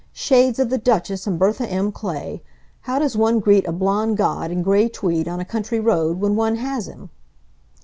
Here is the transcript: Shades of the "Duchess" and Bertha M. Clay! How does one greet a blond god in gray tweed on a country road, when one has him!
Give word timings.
Shades 0.13 0.57
of 0.57 0.71
the 0.71 0.79
"Duchess" 0.79 1.27
and 1.27 1.37
Bertha 1.37 1.69
M. 1.69 1.91
Clay! 1.91 2.41
How 2.81 2.97
does 2.97 3.15
one 3.15 3.39
greet 3.39 3.67
a 3.67 3.71
blond 3.71 4.17
god 4.17 4.49
in 4.49 4.63
gray 4.63 4.89
tweed 4.89 5.27
on 5.27 5.39
a 5.39 5.45
country 5.45 5.79
road, 5.79 6.19
when 6.19 6.35
one 6.35 6.55
has 6.55 6.87
him! 6.87 7.11